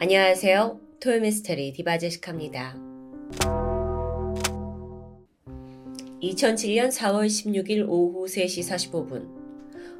[0.00, 0.78] 안녕하세요.
[1.00, 2.76] 토요미스테리 디바제식합니다.
[6.22, 9.28] 2007년 4월 16일 오후 3시 45분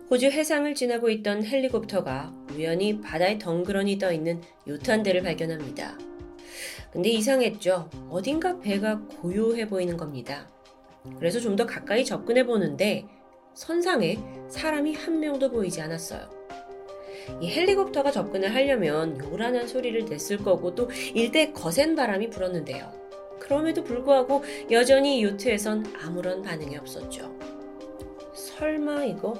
[0.08, 5.99] 호주 해상을 지나고 있던 헬리콥터가 우연히 바다에 덩그러니 떠 있는 요트 한 대를 발견합니다.
[6.92, 7.90] 근데 이상했죠.
[8.08, 10.49] 어딘가 배가 고요해 보이는 겁니다.
[11.19, 13.04] 그래서 좀 더 가까이 접근해 보는데
[13.54, 14.19] 선상에
[14.49, 16.38] 사람이 한 명도 보이지 않았어요.
[17.41, 22.93] 이 헬리콥터가 접근을 하려면 요란한 소리를 냈을 거고 또 일대 거센 바람이 불었는데요.
[23.39, 27.35] 그럼에도 불구하고 여전히 요트에선 아무런 반응이 없었죠.
[28.35, 29.35] 설마 이거?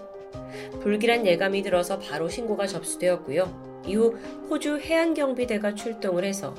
[0.81, 3.83] 불길한 예감이 들어서 바로 신고가 접수되었고요.
[3.87, 4.17] 이후
[4.49, 6.55] 호주 해안경비대가 출동을 해서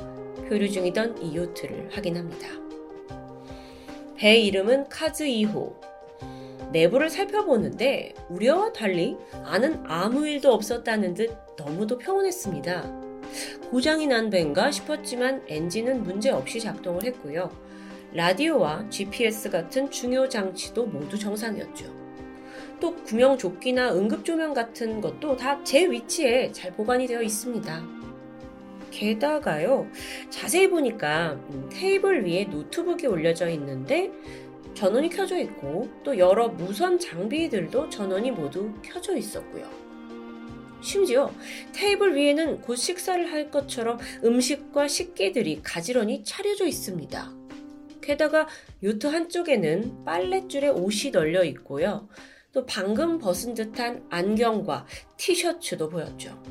[0.48, 2.48] 표류 중이던 이 요트를 확인합니다.
[4.16, 5.89] 배 이름은 카즈 2호.
[6.72, 13.00] 내부를 살펴보는데 우려와 달리 아는 아무 일도 없었다는 듯 너무도 평온했습니다.
[13.70, 17.50] 고장이 난 배인가 싶었지만 엔진은 문제 없이 작동을 했고요.
[18.14, 21.86] 라디오와 GPS 같은 중요 장치도 모두 정상이었죠.
[22.80, 27.84] 또 구명조끼나 응급조명 같은 것도 다 제 위치에 잘 보관이 되어 있습니다.
[28.92, 29.88] 게다가요,
[30.30, 34.12] 자세히 보니까 음, 테이블 위에 노트북이 올려져 있는데
[34.80, 39.70] 전원이 켜져 있고 또 여러 무선 장비들도 전원이 모두 켜져 있었고요.
[40.82, 41.30] 심지어
[41.74, 47.30] 테이블 위에는 곧 식사를 할 것처럼 음식과 식기들이 가지런히 차려져 있습니다.
[48.00, 48.48] 게다가
[48.82, 52.08] 요트 한쪽에는 빨랫줄에 옷이 널려 있고요.
[52.54, 54.86] 또 방금 벗은 듯한 안경과
[55.18, 56.42] 티셔츠도 보였죠.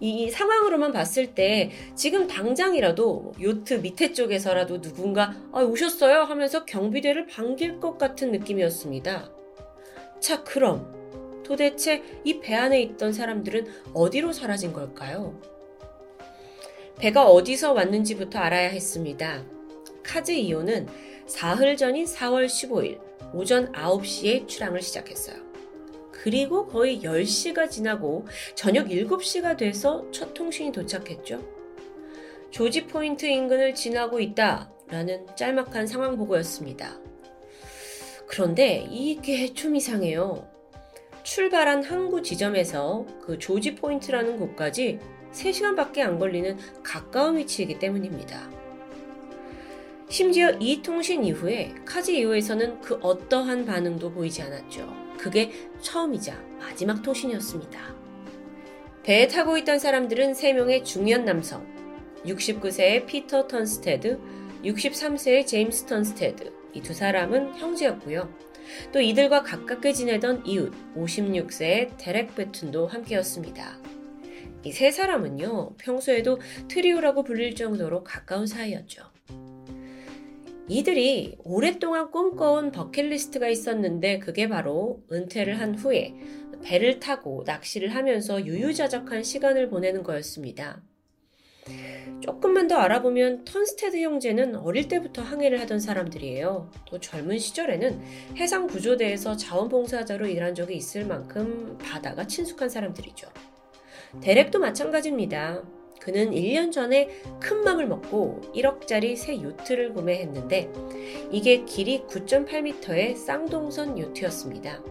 [0.00, 7.80] 이 상황으로만 봤을 때 지금 당장이라도 요트 밑에 쪽에서라도 누군가 아, 오셨어요 하면서 경비대를 반길
[7.80, 9.30] 것 같은 느낌이었습니다.
[10.20, 15.40] 자, 그럼 도대체 이 배 안에 있던 사람들은 어디로 사라진 걸까요?
[16.98, 19.42] 배가 어디서 왔는지부터 알아야 했습니다.
[20.02, 20.86] 카즈 2호는
[21.26, 23.00] 사흘 전인 4월 15일
[23.32, 25.49] 오전 9시에 출항을 시작했어요.
[26.22, 31.42] 그리고 거의 10시가 지나고 저녁 7시가 돼서 첫 통신이 도착했죠.
[32.50, 36.98] 조지 포인트 인근을 지나고 있다 라는 짤막한 상황 보고였습니다.
[38.26, 40.46] 그런데 이게 좀 이상해요.
[41.22, 44.98] 출발한 항구 지점에서 그 조지 포인트라는 곳까지
[45.32, 48.50] 3시간밖에 안 걸리는 가까운 위치이기 때문입니다.
[50.08, 54.99] 심지어 이 통신 이후에 카즈 2호에서는 그 어떠한 반응도 보이지 않았죠.
[55.20, 57.94] 그게 처음이자 마지막 통신이었습니다.
[59.02, 61.66] 배에 타고 있던 사람들은 3명의 중년 남성,
[62.24, 64.18] 69세의 피터 턴스테드,
[64.64, 68.32] 63세의 제임스 턴스테드, 이 두 사람은 형제였고요.
[68.92, 73.78] 또 이들과 가깝게 지내던 이웃 56세의 데렉 배튼도 함께였습니다.
[74.64, 76.38] 이 세 사람은요, 평소에도
[76.68, 79.02] 트리오라고 불릴 정도로 가까운 사이였죠.
[80.70, 86.14] 이들이 오랫동안 꿈꿔온 버킷리스트가 있었는데 그게 바로 은퇴를 한 후에
[86.62, 90.80] 배를 타고 낚시를 하면서 유유자적한 시간을 보내는 거였습니다.
[92.20, 96.70] 조금만 더 알아보면 턴스테드 형제는 어릴 때부터 항해를 하던 사람들이에요.
[96.86, 98.00] 또 젊은 시절에는
[98.36, 103.26] 해상 구조대에서 자원봉사자로 일한 적이 있을 만큼 바다가 친숙한 사람들이죠.
[104.20, 105.64] 데렉도 마찬가지입니다.
[106.00, 110.70] 그는 1년 전에 큰 맘을 먹고 1억짜리 새 요트를 구매했는데
[111.30, 114.82] 이게 길이 9.8m의 쌍동선 요트였습니다.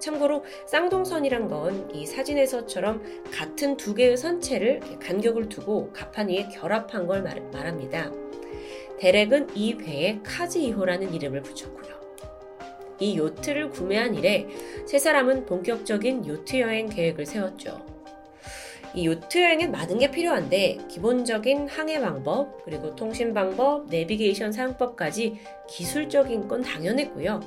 [0.00, 7.22] 참고로 쌍동선이란 건 이 사진에서처럼 같은 두 개의 선체를 간격을 두고 갑판 위에 결합한 걸
[7.22, 8.10] 말, 합니다
[8.98, 12.00] 데렉은 이 배에 카즈 2호라는 이름을 붙였고요.
[13.00, 14.46] 이 요트를 구매한 이래
[14.86, 18.01] 세 사람은 본격적인 요트 여행 계획을 세웠죠.
[18.94, 25.38] 이 요트 여행엔 많은 게 필요한데 기본적인 항해 방법, 그리고 통신 방법, 내비게이션 사용법까지
[25.68, 27.40] 기술적인 건 당연했고요.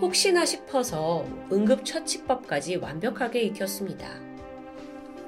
[0.00, 4.08] 혹시나 싶어서 응급처치법까지 완벽하게 익혔습니다.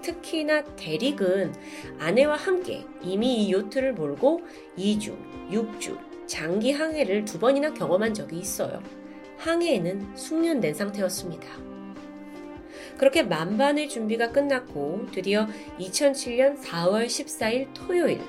[0.03, 1.55] 특히나 대릭은
[1.99, 4.43] 아내와 함께 이미 이 요트를 몰고
[4.77, 5.17] 2주,
[5.51, 8.83] 6주, 장기 항해를 두 번이나 경험한 적이 있어요.
[9.39, 11.76] 항해에는 숙련된 상태였습니다.
[12.99, 15.47] 그렇게 만반의 준비가 끝났고 드디어
[15.79, 18.21] 2007년 4월 14일 토요일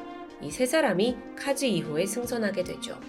[0.41, 2.99] 이 세 사람이 카즈 2호에 승선하게 되죠.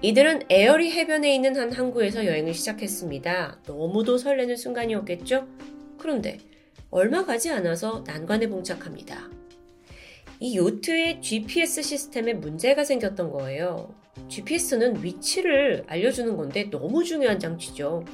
[0.00, 3.60] 이들은 에어리 해변에 있는 한 항구에서 여행을 시작했습니다.
[3.66, 5.46] 너무도 설레는 순간이었겠죠?
[5.98, 6.38] 그런데
[6.90, 9.30] 얼마 가지 않아서 난관에 봉착합니다.
[10.40, 13.94] 이 요트의 GPS 시스템에 문제가 생겼던 거예요.
[14.28, 18.04] GPS는 위치를 알려주는 건데 너무 중요한 장치죠.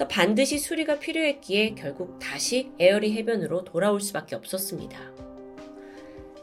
[0.00, 4.98] 그래서 반드시 수리가 필요했기에 결국 다시 에어리 해변으로 돌아올 수밖에 없었습니다.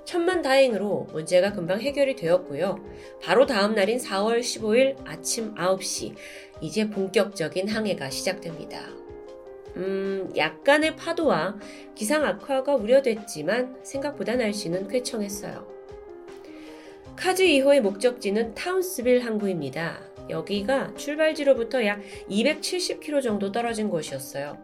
[0.05, 2.77] 천만 다행으로 문제가 금방 해결이 되었고요.
[3.23, 6.13] 바로 다음 날인 4월 15일 아침 9시
[6.61, 8.79] 이제 본격적인 항해가 시작됩니다.
[9.75, 11.57] 음, 약간의 파도와
[11.95, 15.67] 기상 악화가 우려됐지만 생각보다 날씨는 쾌청했어요.
[17.15, 20.16] 카즈 2호의 목적지는 타운스빌 항구입니다.
[20.29, 24.57] 여기가 출발지로부터 약 270km 정도 떨어진 곳이었어요.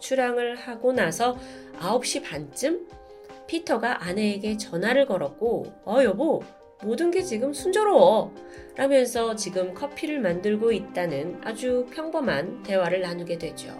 [0.00, 1.38] 출항을 하고 나서
[1.78, 2.86] 9시 반쯤
[3.46, 6.42] 피터가 아내에게 전화를 걸었고, 어, 여보,
[6.82, 8.34] 모든 게 지금 순조로워.
[8.76, 13.76] 라면서 지금 커피를 만들고 있다는 아주 평범한 대화를 나누게 되죠.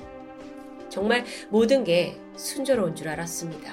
[0.88, 3.72] 정말 모든 게 순조로운 줄 알았습니다.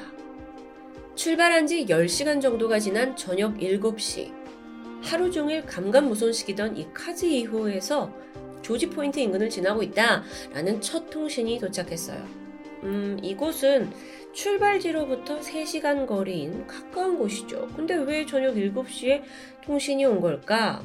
[1.16, 4.39] 출발한 지 10시간 정도가 지난 저녁 7시.
[5.02, 8.12] 하루 종일 감감무손식이던 이 카즈 이후에서
[8.62, 10.24] 조지 포인트 인근을 지나고 있다.
[10.54, 12.24] 라는 첫 통신이 도착했어요.
[12.84, 13.92] 음, 이곳은
[14.34, 17.68] 출발지로부터 3시간 거리인 가까운 곳이죠.
[17.76, 19.24] 근데 왜 저녁 7시에
[19.64, 20.84] 통신이 온 걸까?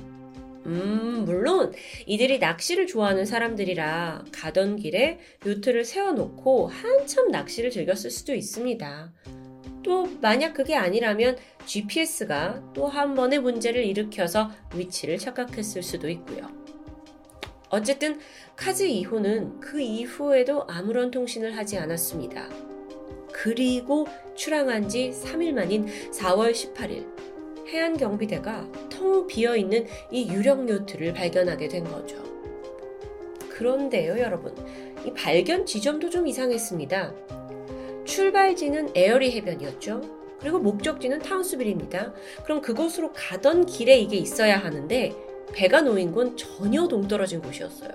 [0.66, 1.72] 음, 물론
[2.06, 9.12] 이들이 낚시를 좋아하는 사람들이라 가던 길에 요트를 세워놓고 한참 낚시를 즐겼을 수도 있습니다.
[9.84, 11.36] 또 만약 그게 아니라면
[11.66, 16.48] GPS가 또 한 번의 문제를 일으켜서 위치를 착각했을 수도 있고요.
[17.70, 18.20] 어쨌든
[18.56, 22.48] 카즈 2호는 그 이후에도 아무런 통신을 하지 않았습니다.
[23.32, 27.04] 그리고 출항한 지 3일 만인 4월 18일
[27.68, 32.22] 해안경비대가 텅 비어 있는 이 유령 요트를 발견하게 된 거죠.
[33.48, 34.54] 그런데요, 여러분.
[35.04, 37.23] 이 발견 지점도 좀 이상했습니다.
[38.18, 40.00] 출발지는 에어리 해변이었죠.
[40.38, 42.14] 그리고 목적지는 타운스빌입니다.
[42.44, 45.12] 그럼 그곳으로 가던 길에 이게 있어야 하는데
[45.52, 47.90] 배가 놓인 건 전혀 동떨어진 곳이었어요.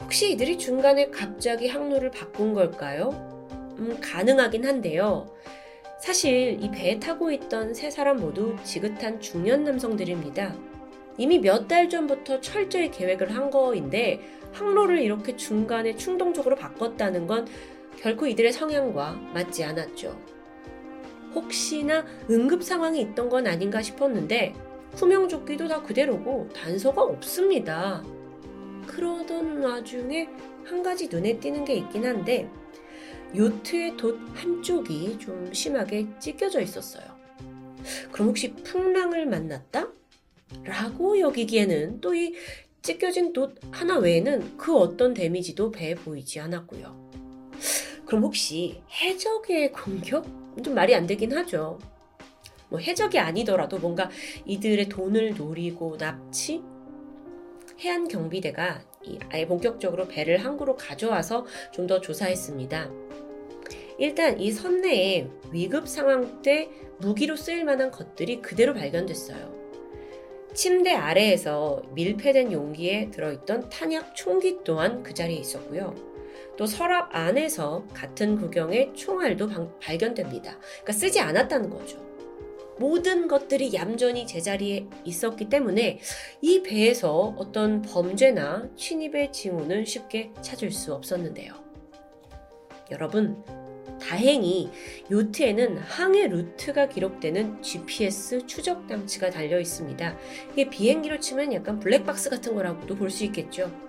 [0.00, 3.10] 혹시 이들이 중간에 갑자기 항로를 바꾼 걸까요?
[3.80, 5.34] 음, 가능하긴 한데요.
[6.00, 10.54] 사실 이 배에 타고 있던 세 사람 모두 지긋한 중년 남성들입니다.
[11.16, 14.20] 이미 몇 달 전부터 철저히 계획을 한 거인데
[14.52, 17.48] 항로를 이렇게 중간에 충동적으로 바꿨다는 건
[18.00, 20.18] 결코 이들의 성향과 맞지 않았죠.
[21.34, 24.54] 혹시나 응급 상황이 있던 건 아닌가 싶었는데
[24.94, 28.02] 후명조끼도 다 그대로고 단서가 없습니다.
[28.86, 30.28] 그러던 와중에
[30.64, 32.48] 한 가지 눈에 띄는 게 있긴 한데
[33.36, 37.04] 요트의 돛 한쪽이 좀 심하게 찢겨져 있었어요.
[38.10, 39.88] 그럼 혹시 풍랑을 만났다?
[40.64, 42.34] 라고 여기기에는 또 이
[42.80, 47.07] 찢겨진 돛 하나 외에는 그 어떤 데미지도 배에 보이지 않았고요.
[48.08, 50.24] 그럼 혹시 해적의 공격?
[50.64, 51.78] 좀 말이 안 되긴 하죠.
[52.70, 54.08] 뭐 해적이 아니더라도 뭔가
[54.46, 56.62] 이들의 돈을 노리고 납치?
[57.80, 58.80] 해안 경비대가
[59.28, 62.90] 아예 본격적으로 배를 항구로 가져와서 좀 더 조사했습니다.
[63.98, 66.70] 일단 이 선내에 위급 상황 때
[67.00, 69.54] 무기로 쓰일 만한 것들이 그대로 발견됐어요.
[70.54, 76.17] 침대 아래에서 밀폐된 용기에 들어있던 탄약 총기 또한 그 자리에 있었고요.
[76.58, 80.58] 또 서랍 안에서 같은 구경의 총알도 방, 발견됩니다.
[80.58, 82.04] 그러니까 쓰지 않았다는 거죠.
[82.80, 86.00] 모든 것들이 얌전히 제자리에 있었기 때문에
[86.42, 91.54] 이 배에서 어떤 범죄나 침입의 징후는 쉽게 찾을 수 없었는데요.
[92.90, 93.40] 여러분,
[94.00, 94.70] 다행히
[95.10, 100.16] 요트에는 항해 루트가 기록되는 GPS 추적 장치가 달려 있습니다.
[100.52, 103.87] 이게 비행기로 치면 약간 블랙박스 같은 거라고도 볼 수 있겠죠.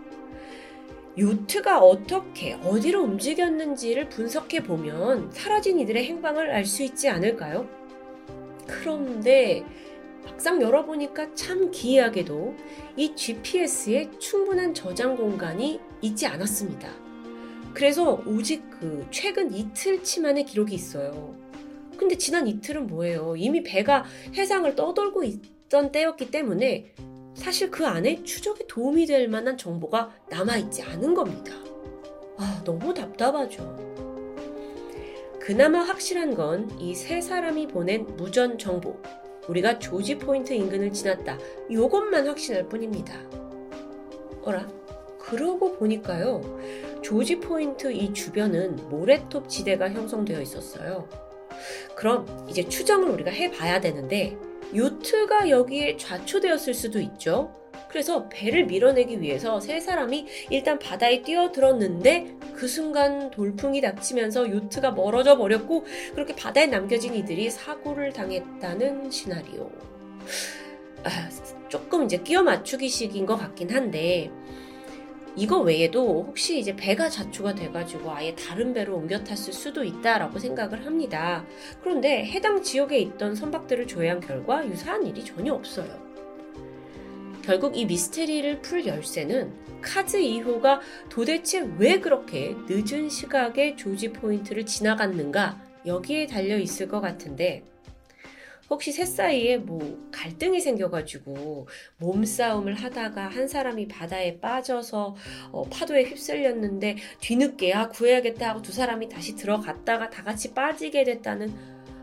[1.19, 7.67] 요트가 어떻게 어디로 움직였는지를 분석해 보면 사라진 이들의 행방을 알 수 있지 않을까요?
[8.65, 9.65] 그런데
[10.23, 12.55] 막상 열어보니까 참 기이하게도
[12.95, 16.89] 이 GPS에 충분한 저장 공간이 있지 않았습니다.
[17.73, 21.35] 그래서 오직 그 최근 이틀치만의 기록이 있어요.
[21.97, 23.35] 근데 지난 이틀은 뭐예요?
[23.35, 26.93] 이미 배가 해상을 떠돌고 있던 때였기 때문에
[27.39, 31.53] 사실 그 안에 추적에 도움이 될 만한 정보가 남아있지 않은 겁니다.
[32.37, 33.77] 아, 너무 답답하죠.
[35.39, 39.01] 그나마 확실한 건 이 세 사람이 보낸 무전 정보.
[39.47, 41.39] 우리가 조지 포인트 인근을 지났다.
[41.69, 43.15] 이것만 확신할 뿐입니다.
[44.43, 44.67] 어라?
[45.17, 46.41] 그러고 보니까요.
[47.01, 51.07] 조지 포인트 이 주변은 모래톱 지대가 형성되어 있었어요.
[51.95, 54.37] 그럼 이제 추정을 우리가 해봐야 되는데
[54.75, 57.53] 요트가 여기에 좌초되었을 수도 있죠.
[57.89, 65.37] 그래서 배를 밀어내기 위해서 세 사람이 일단 바다에 뛰어들었는데 그 순간 돌풍이 닥치면서 요트가 멀어져
[65.37, 69.71] 버렸고 그렇게 바다에 남겨진 이들이 사고를 당했다는 시나리오.
[71.03, 71.09] 아,
[71.69, 74.29] 조금 이제 끼워 맞추기식인 것 같긴 한데
[75.39, 80.85] 이거 외에도 혹시 이제 배가 자초가 돼가지고 아예 다른 배로 옮겨 탔을 수도 있다라고 생각을
[80.85, 81.45] 합니다.
[81.81, 85.87] 그런데 해당 지역에 있던 선박들을 조회한 결과 유사한 일이 전혀 없어요.
[87.41, 95.57] 결국 이 미스테리를 풀 열쇠는 카즈 2호가 도대체 왜 그렇게 늦은 시각에 조지 포인트를 지나갔는가
[95.85, 97.63] 여기에 달려 있을 것 같은데
[98.69, 105.15] 혹시 셋 사이에 뭐 갈등이 생겨가지고 몸싸움을 하다가 한 사람이 바다에 빠져서
[105.51, 111.53] 어, 파도에 휩쓸렸는데 뒤늦게야 구해야겠다 하고 두 사람이 다시 들어갔다가 다 같이 빠지게 됐다는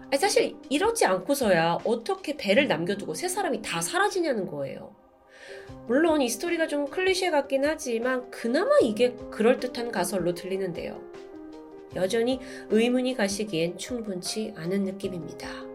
[0.08, 4.94] 아니, 사실 이러지 않고서야 어떻게 배를 남겨두고 세 사람이 다 사라지냐는 거예요.
[5.86, 11.00] 물론 이 스토리가 좀 클리셰 같긴 하지만 그나마 이게 그럴듯한 가설로 들리는데요.
[11.94, 15.65] 여전히 의문이 가시기엔 충분치 않은 느낌입니다.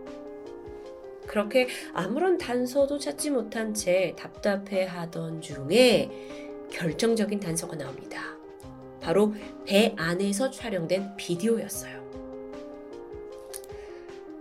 [1.32, 6.10] 그렇게 아무런 단서도 찾지 못한 채 답답해 하던 중에
[6.70, 8.22] 결정적인 단서가 나옵니다.
[9.00, 9.34] 바로
[9.66, 12.02] 배 안에서 촬영된 비디오였어요.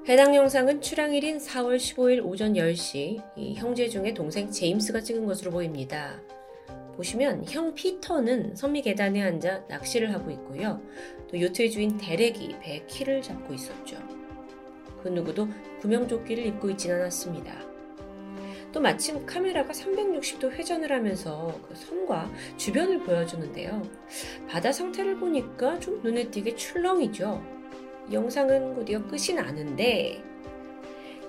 [0.09, 3.23] 해당 영상은 출항일인 4월 15일 오전 10시
[3.55, 6.21] 형제 중에 동생 제임스가 찍은 것으로 보입니다.
[6.97, 10.83] 보시면 형 피터는 선미 계단에 앉아 낚시를 하고 있고요.
[11.31, 13.97] 또 요트의 주인 데렉이 배 키를 잡고 있었죠.
[15.05, 15.49] 그 누구도
[15.81, 17.71] 구명조끼를 입고 있진 않았습니다.
[18.73, 23.83] 또 마침 카메라가 360도 회전을 하면서 그 섬과 주변을 보여주는데요.
[24.49, 27.43] 바다 상태를 보니까 좀 눈에 띄게 출렁이죠.
[28.13, 30.23] 영상은 곧이어 끝이 나는데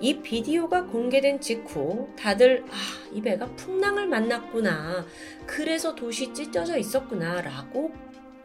[0.00, 2.74] 이 비디오가 공개된 직후 다들 아,
[3.12, 5.06] 이 배가 풍랑을 만났구나.
[5.46, 7.40] 그래서 도시 찢어져 있었구나.
[7.40, 7.92] 라고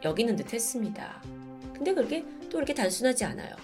[0.04, 1.20] 여기는 듯 했습니다.
[1.74, 3.56] 근데 그게 또 이렇게 단순하지 않아요.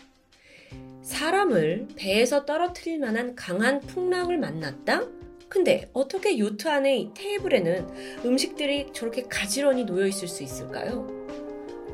[1.05, 5.03] 사람을 배에서 떨어뜨릴 만한 강한 풍랑을 만났다?
[5.49, 11.07] 근데 어떻게 요트 안의 테이블에는 음식들이 저렇게 가지런히 놓여 있을 수 있을까요?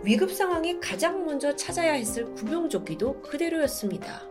[0.05, 4.23] 위급 상황에 가장 먼저 찾아야 했을 구명조끼도 그대로였습니다.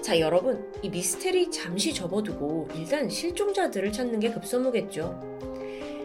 [0.00, 5.20] 자, 여러분, 이 미스테리 잠시 접어두고 일단 실종자들을 찾는 게 급선무겠죠.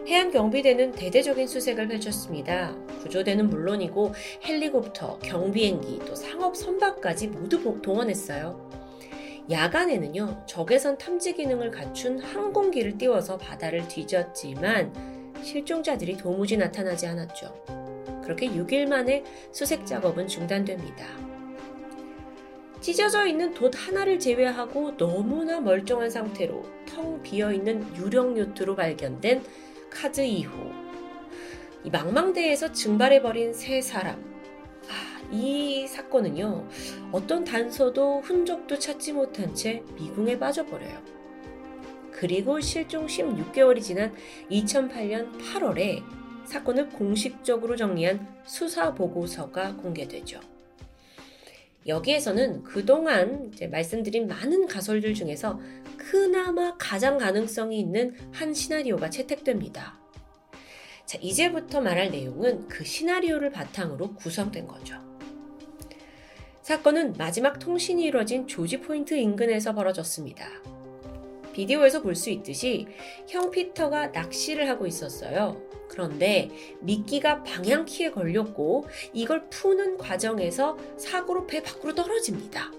[0.08, 2.74] 해안 경비대는 대대적인 수색을 펼쳤습니다.
[3.02, 8.66] 구조대는 물론이고 헬리콥터, 경비행기, 또 상업 선박까지 모두 동원했어요.
[9.50, 14.92] 야간에는요, 적외선 탐지 기능을 갖춘 항공기를 띄워서 바다를 뒤졌지만
[15.42, 17.54] 실종자들이 도무지 나타나지 않았죠.
[18.24, 19.22] 그렇게 6일 만에
[19.52, 21.06] 수색 작업은 중단됩니다.
[22.80, 29.42] 찢어져 있는 돛 하나를 제외하고 너무나 멀쩡한 상태로 텅 비어 있는 유령 요트로 발견된
[29.90, 30.85] 카드 2호.
[31.86, 34.20] 이 망망대에서 증발해버린 세 사람.
[34.88, 36.68] 아, 이 사건은요,
[37.12, 41.00] 어떤 단서도 흔적도 찾지 못한 채 미궁에 빠져버려요.
[42.10, 44.12] 그리고 실종 16개월이 지난
[44.50, 46.02] 2008년 8월에
[46.44, 50.40] 사건을 공식적으로 정리한 수사 보고서가 공개되죠.
[51.86, 55.60] 여기에서는 그동안 말씀드린 많은 가설들 중에서
[55.96, 60.05] 그나마 가장 가능성이 있는 한 시나리오가 채택됩니다.
[61.06, 64.96] 자, 이제부터 말할 내용은 그 시나리오를 바탕으로 구성된 거죠.
[66.62, 70.48] 사건은 마지막 통신이 이루어진 조지 포인트 인근에서 벌어졌습니다.
[71.52, 72.88] 비디오에서 볼 수 있듯이
[73.28, 75.62] 형 피터가 낚시를 하고 있었어요.
[75.88, 82.72] 그런데 미끼가 방향키에 걸렸고 이걸 푸는 과정에서 사고로 배 밖으로 떨어집니다.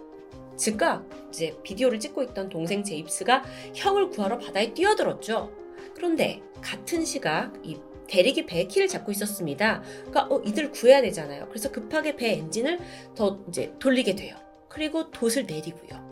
[0.57, 5.49] 즉각 이제 비디오를 찍고 있던 동생 제입스가 형을 구하러 바다에 뛰어들었죠.
[5.95, 9.81] 그런데 같은 시각 이 대리기 배 키를 잡고 있었습니다.
[10.05, 11.47] 그러니까 어, 이들 구해야 되잖아요.
[11.49, 12.79] 그래서 급하게 배 엔진을
[13.15, 14.35] 더 이제 돌리게 돼요.
[14.69, 16.07] 그리고 돛을 내리고요.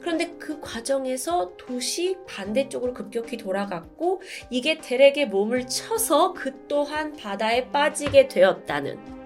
[0.00, 8.28] 그런데 그 과정에서 돛이 반대쪽으로 급격히 돌아갔고 이게 대렉의 몸을 쳐서 그 또한 바다에 빠지게
[8.28, 9.20] 되었다는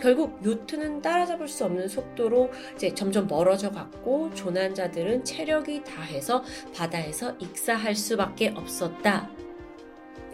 [0.00, 6.44] 결국 요트는 따라잡을 수 없는 속도로 이제 점점 멀어져 갔고 조난자들은 체력이 다해서
[6.74, 9.30] 바다에서 익사할 수밖에 없었다.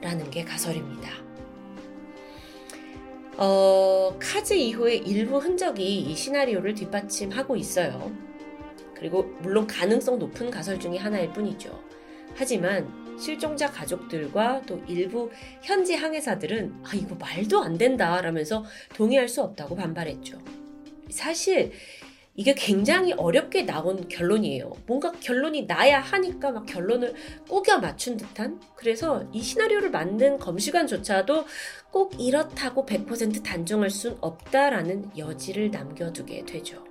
[0.00, 1.23] 라는 게 가설입니다.
[3.36, 8.12] 어, 카즈 이후의 일부 흔적이 이 시나리오를 뒷받침하고 있어요.
[8.94, 11.82] 그리고 물론 가능성 높은 가설 중의 하나일 뿐이죠.
[12.34, 12.88] 하지만
[13.18, 15.30] 실종자 가족들과 또 일부
[15.62, 18.64] 현지 항해사들은 아 이거 말도 안 된다 라면서
[18.94, 20.38] 동의할 수 없다고 반발했죠.
[21.10, 21.72] 사실
[22.36, 24.72] 이게 굉장히 어렵게 나온 결론이에요.
[24.86, 27.14] 뭔가 결론이 나야 하니까 막 결론을
[27.48, 28.60] 꾸겨 맞춘 듯한?
[28.74, 31.44] 그래서 이 시나리오를 만든 검시관조차도
[31.92, 36.82] 꼭 이렇다고 100% 단정할 순 없다라는 여지를 남겨두게 되죠.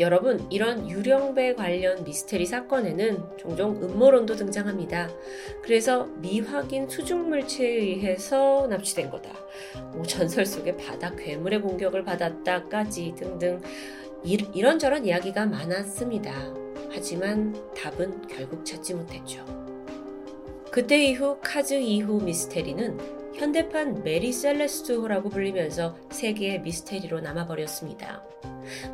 [0.00, 5.10] 여러분, 이런 유령배 관련 미스테리 사건에는 종종 음모론도 등장합니다.
[5.60, 9.32] 그래서 미확인 수중 물체에 의해서 납치된 거다.
[9.94, 16.32] 뭐 전설 속의 바다 괴물의 공격을 받았다까지 등등 이, 이런저런 이야기가 많았습니다.
[16.90, 19.44] 하지만 답은 결국 찾지 못했죠.
[20.70, 22.98] 그때 이후 카즈 2호 미스테리는
[23.34, 28.24] 현대판 메리 셀레스트라고 불리면서 세계의 미스테리로 남아버렸습니다.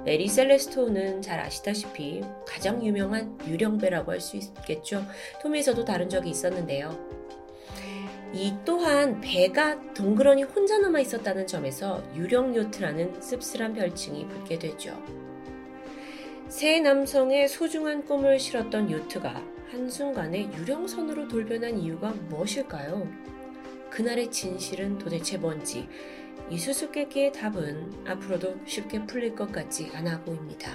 [0.04, 5.04] 메리 셀레스트는 잘 아시다시피 가장 유명한 유령배라고 할 수 있겠죠.
[5.42, 7.23] 톰에서도 다룬 적이 있었는데요.
[8.34, 15.00] 이 또한 배가 덩그러니 혼자 남아 있었다는 점에서 유령 요트라는 씁쓸한 별칭이 붙게 되죠.
[16.48, 23.08] 세 남성의 소중한 꿈을 실었던 요트가 한순간에 유령선으로 돌변한 이유가 무엇일까요?
[23.88, 25.88] 그날의 진실은 도대체 뭔지
[26.50, 30.72] 이 수수께끼의 답은 앞으로도 쉽게 풀릴 것 같지 않아 보입니다.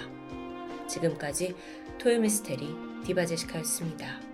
[0.88, 1.54] 지금까지
[1.98, 2.74] 토요미스테리
[3.04, 4.29] 디바제시카였습니다.